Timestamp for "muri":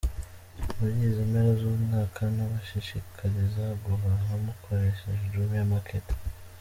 0.77-0.95